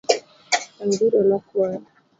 Anguro 0.81 1.19
nokwal. 1.29 1.79